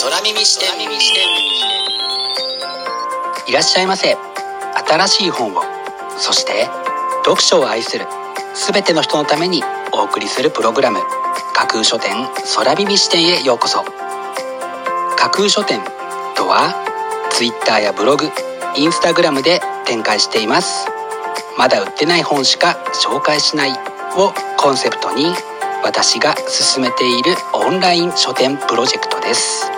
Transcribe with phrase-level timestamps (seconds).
[0.00, 0.68] 空耳視点。
[3.48, 4.16] いらっしゃいませ。
[4.86, 5.62] 新しい本を
[6.16, 6.68] そして
[7.24, 8.06] 読書を愛する
[8.54, 11.00] 全ての人のためにお送りするプログラム
[11.52, 12.14] 架空書店
[12.54, 13.82] 空耳視点へようこそ。
[15.16, 15.80] 架空書店
[16.36, 16.72] とは
[17.32, 18.30] Twitter やブログ
[18.76, 20.86] インスタグラムで展開しています。
[21.58, 23.72] まだ売ってない本しか紹介しない
[24.16, 25.34] をコンセプトに
[25.82, 29.77] 私が進めているオンライン書店プロジェクトです。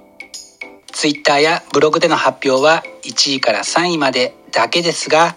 [0.93, 5.35] Twitter やブログでの発表は1位から3位までだけですが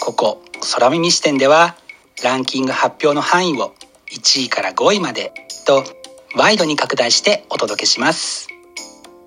[0.00, 0.42] ここ
[0.74, 1.76] 空耳視点では
[2.22, 3.74] ランキング発表の範囲を
[4.12, 5.32] 1位から5位まで
[5.66, 5.84] と
[6.36, 8.48] ワイドに拡大してお届けします。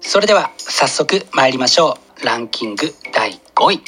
[0.02, 2.26] それでは早速参りましょう。
[2.26, 3.82] ランキング第5位。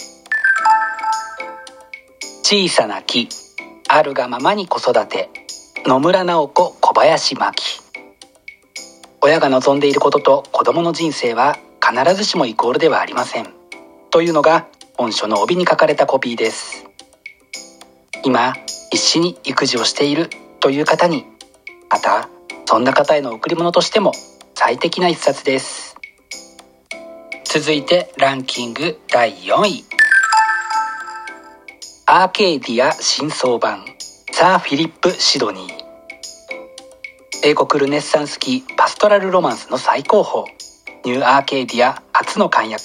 [2.44, 3.30] 小さな木
[3.88, 5.30] あるがままに子育て。
[5.86, 7.82] 野村直子小林真希。
[9.22, 11.58] 親が望んでいることと子供の人生は
[11.92, 13.50] 必ずしもイコールではありません。
[14.12, 16.86] というのが本書の帯に書かれたコピーです。
[18.24, 18.54] 今
[18.92, 20.30] 必死に育児をしている
[20.62, 21.26] という方に
[21.90, 22.30] また
[22.66, 24.14] そんな方への贈り物としても
[24.54, 25.98] 最適な一冊です。
[27.44, 29.84] 続いてランキング第4位。
[32.06, 33.84] アーケーディア新装版
[34.32, 35.72] サー・フィリップ・シドニー。
[37.44, 40.71] 英国ルネッサンス期パストラルロマンスの最高峰。
[41.04, 42.84] ニューアーケーディア初の漢訳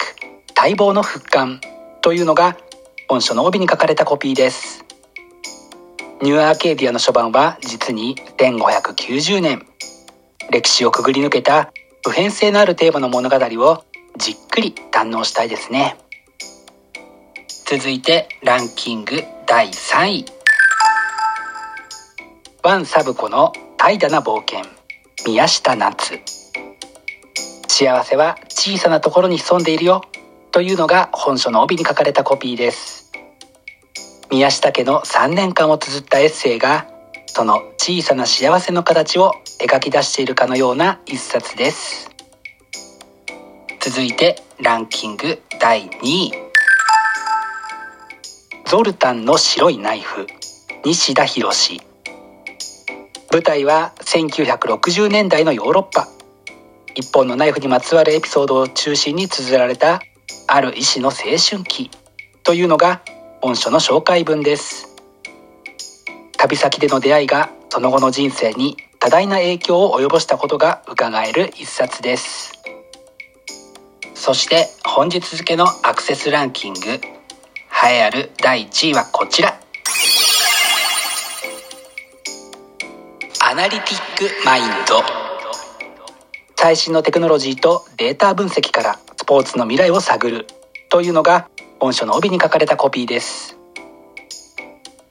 [0.55, 1.61] 待望の復刊
[2.01, 2.57] というのが
[3.07, 4.83] 本書の帯に書かれたコピーです。
[6.23, 9.67] ニューアーケーディアの初版は実に1590年。
[10.49, 11.71] 歴史をくぐり抜けた
[12.03, 13.83] 普遍性のあるテーマの物語を
[14.17, 15.95] じっくり堪能したいですね。
[17.67, 20.25] 続いてランキング第3位。
[22.63, 24.61] ワンさぶ子の怠惰な冒険
[25.23, 26.36] 宮下奈都。
[27.79, 30.01] 幸せは小さなところに潜んでいるよ
[30.49, 33.11] というのが本書の帯に書かれたコピーです。
[34.31, 36.87] 宮下家の3年間を綴ったエッセイが
[37.27, 42.09] その小さな幸せの形を描き出しているかのような一冊です。
[43.79, 46.31] 続いてランキング第2位。
[48.65, 50.25] ゾルタンの白いナイフ
[50.83, 51.51] 西田博
[53.31, 56.16] 舞台は1960年代のヨーロッパ。
[56.97, 60.01] 一本のナイフにまつわるエピソードを中心に綴られた
[60.47, 61.91] ある医師の青春期。
[62.43, 63.03] というのが
[63.39, 64.95] 本書の紹介文です。
[66.37, 72.53] 旅先での出会いがその後の人生に多大な影響を及ぼしたことが伺える一冊です。
[74.15, 76.79] そして本日付のアクセスランキング。
[76.89, 79.59] 栄えある第1位はこちら。
[83.43, 85.26] アナリティックマインド。
[86.59, 90.47] 最新のテクノロジーとデータ分析からスポーツの未来を探る
[90.89, 91.47] というのが
[91.79, 93.59] 本書の帯に書かれたコピーです。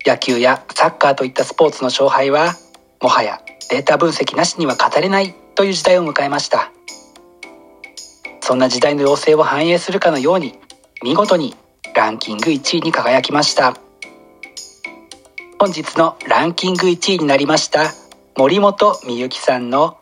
[0.04, 2.54] 野球やサッカーといったスポーツの勝敗は
[3.00, 3.40] もはや
[3.70, 6.72] データ分析なしには語れないという時代を迎えました。
[8.40, 10.58] そんな時代の要請を反映するかのように
[11.04, 11.54] 見事に
[11.94, 13.76] ランキング1位に輝きました。
[15.60, 17.94] 本日のランキング1位になりました
[18.36, 19.96] 森本美幸さんの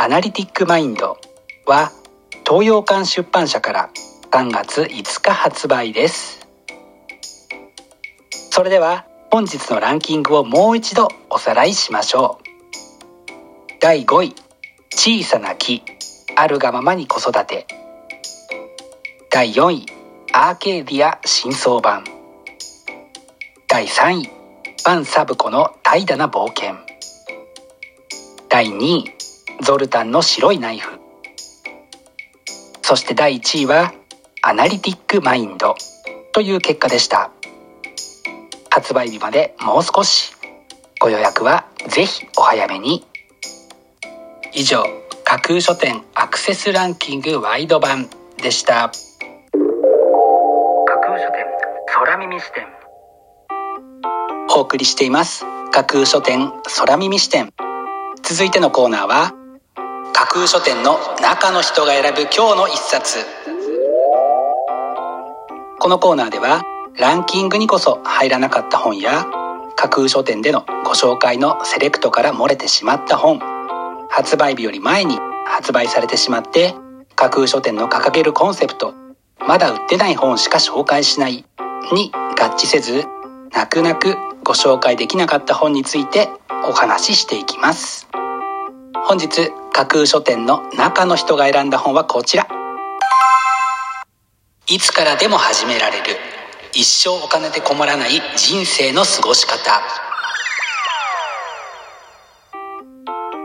[0.00, 1.18] アナリティックマインド
[1.66, 1.90] は
[2.48, 3.90] 東洋館出版社から
[4.30, 6.46] 3月5日発売です。
[8.52, 12.44] それでは本日のランキングをもう一度おさらいしましょう。
[13.80, 14.34] 第5位
[14.90, 15.82] 小さな木
[16.36, 17.66] あるがままに子育て。
[19.32, 19.86] 第4位
[20.32, 22.04] アーケーディア新装版。
[23.66, 24.30] 第3位
[24.84, 26.76] バン・サブコの怠惰な冒険。
[28.48, 29.17] 第2位
[29.60, 30.98] ゾルタンの白いナイフ。
[32.82, 33.92] そして第1位は
[34.42, 35.74] アナリティックマインド
[36.32, 37.30] という結果でした。
[38.70, 40.34] 発売日までもう少し。
[41.00, 43.04] ご予約はぜひお早めに。
[44.52, 44.82] 以上
[45.24, 48.08] 架空書店アクセスランキングワイド版
[48.42, 48.90] でした。
[48.90, 48.92] 架
[51.00, 51.44] 空書店
[51.86, 52.66] 空耳視点。
[54.56, 55.44] お送りしています。
[55.70, 57.52] 架空書店空耳視点。
[58.22, 59.37] 続いてのコーナーは
[60.18, 63.18] 架空書店の中の人が選ぶ今日の一冊。
[65.78, 66.64] このコーナーでは
[66.98, 69.26] ランキングにこそ入らなかった本や
[69.76, 73.38] 架空書店でのご紹介のセレクトから漏れてしまった本
[74.10, 76.74] 発売日より前に発売されてしまって
[77.14, 78.94] 架空書店の掲げるコンセプト
[79.46, 81.44] まだ売ってない本しか紹介しない
[81.92, 83.04] に合致せず
[83.52, 86.28] 泣く泣くご紹介できなかった本について
[86.68, 88.08] お話ししていきます。
[88.94, 92.46] 本日架空書店の中の人が選んだ本はこちら。
[94.68, 96.04] いつからでも始められる。
[96.74, 99.80] 一生お金で困らない人生の過ごし方。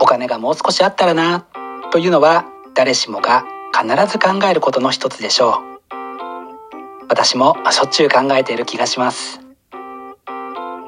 [0.00, 1.46] お金がもう少しあったらな
[1.90, 2.44] というのは
[2.74, 7.06] 誰しもが必ず考えることの一つでしょう。
[7.08, 9.40] 私もしょっちゅう考えている気がします。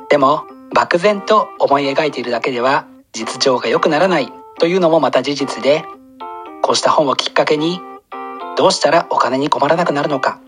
[0.08, 0.44] でも
[0.74, 4.30] 漠然と思い描いているだけでは実情が良くならない。
[4.58, 5.84] というのもまた事実で
[6.62, 7.80] こうした本をきっかけに
[8.56, 10.40] どうしたらお金に困らなくなるのか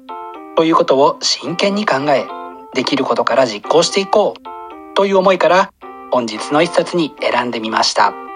[0.56, 2.26] ということを真剣に考え
[2.74, 5.72] できることから実行していこうという思いから
[6.10, 8.28] 本日の一冊に選んでみました。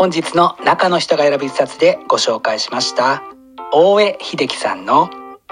[0.00, 3.24] 本日の中の人が選ぶ一冊でご紹介しました
[3.72, 5.10] 大江秀樹さんの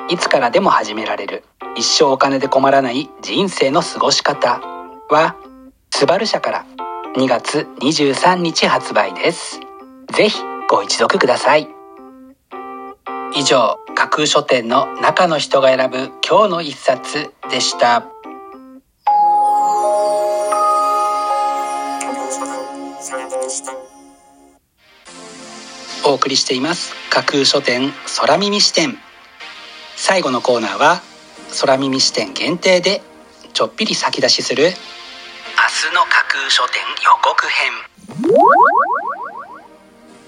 [0.08, 1.42] いつからでも始められる
[1.76, 4.60] 一生お金で困らない人生の過ごし方
[5.10, 5.34] は
[5.90, 6.66] スバル社から
[7.16, 9.58] 2月23日発売です。
[10.12, 11.66] ぜひご一読ください。
[13.34, 18.04] 以上架空書店の中の人が選ぶ今日の一冊でした。
[26.04, 26.92] お送りしています。
[27.08, 28.98] 架空書店空耳視点。
[29.96, 31.00] 最後のコーナーは
[31.62, 33.00] 空耳視点限定で
[33.54, 34.72] ちょっぴり先出しする
[35.76, 37.70] 明日の架空書店予告編。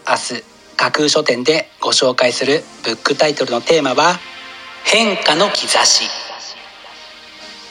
[0.07, 0.45] 明日
[0.77, 4.19] 架空書店でご紹介するブックタイトルのテーマは
[4.85, 6.05] 変化の兆し。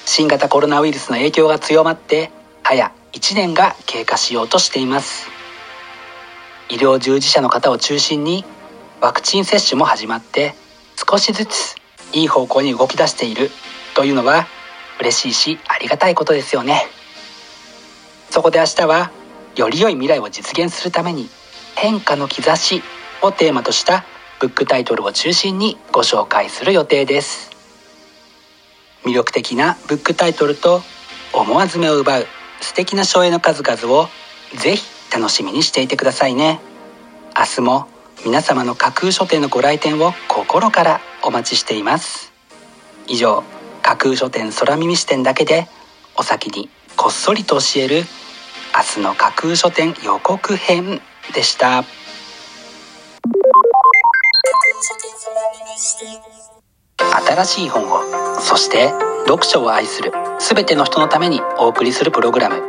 [0.07, 2.31] 新型コロナウイルスの影響が強まって
[2.63, 5.27] 早1年が経過しようとしています。
[6.69, 8.43] 医療従事者の方を中心に
[9.01, 10.55] ワクチン接種も始まって
[11.07, 11.75] 少しずつ
[12.11, 13.51] いい方向に動き出している
[13.93, 14.47] というのは
[14.99, 16.96] 嬉しいしありがたいことですよね。
[18.29, 19.11] そこで明日は
[19.55, 21.29] より良い未来を実現するために
[21.75, 22.83] 変化の兆し
[23.21, 24.05] をテーマとした
[24.39, 27.51] ブックタイトルを中心にご紹介する予定です。
[29.03, 30.81] 魅力的なブックタイトルと
[31.33, 32.27] 思わず目を奪う
[32.61, 34.07] 素敵な書影の数々を
[34.55, 36.59] ぜひ楽しみにしていてくださいね。
[37.37, 37.87] 明日も
[38.25, 42.33] 皆様の架空書店のご来店を心からお待ちしています。
[43.07, 43.43] 以上
[43.81, 45.67] 架空書店空耳視点だけで
[46.15, 46.69] お先に。
[46.97, 48.03] こっそりと教える
[48.75, 50.99] 明日の架空書店予告編
[51.33, 51.85] でした。
[57.27, 58.89] 新しい本をそして
[59.27, 62.61] 読書を愛する全ての人のためにお送りするプログラム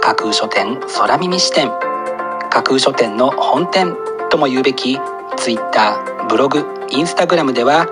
[0.00, 1.68] 架空書店空耳視点
[2.50, 3.96] 架空書店の本店
[4.30, 4.98] とも言うべき
[5.36, 7.86] Twitter ブログインスタグラムでは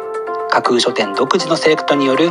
[0.50, 2.30] 架空書店独自のセレクトによる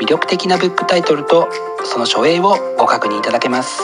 [0.00, 1.48] 魅力的なブックタイトルと
[1.84, 3.82] その書影をご確認いただけます。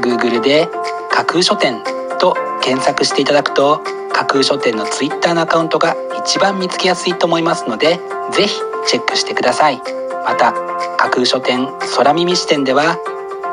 [0.00, 0.68] Google で
[1.10, 1.82] 架空書店
[2.18, 7.98] と検索していただくと架空書店の Twitter のアカウントが一番見つけやすいと思いますので
[8.32, 9.80] ぜひチェックしてください。
[10.24, 10.52] また
[10.98, 12.98] 架空書店空耳視点では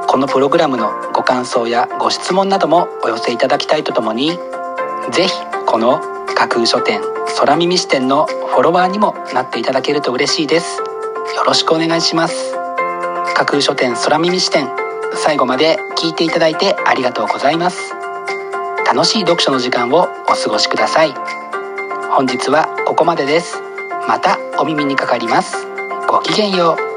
[0.08, 4.38] このプログラムのご感想やご質問などもお寄せいただきたいとともに
[5.12, 5.34] ぜひ
[5.66, 6.02] この
[6.36, 7.02] 架空書店
[7.38, 10.89] 空耳視点のフォロワーにもなっていただけると嬉しいです。
[11.36, 12.54] よろしくお願いします。
[13.36, 14.70] 架空書店空耳視点
[15.14, 17.94] 最後まで聞いていただいてありがとうございます。
[18.86, 21.14] 楽しい読書の時間をお過ごしください。
[22.12, 23.62] 本日はここまでです。
[24.08, 25.68] またお耳にかかります。
[26.08, 26.89] ごきげんよう。